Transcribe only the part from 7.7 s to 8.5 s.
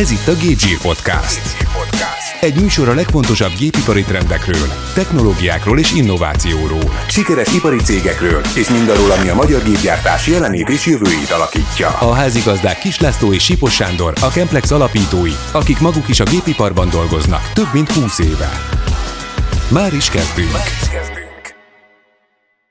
cégekről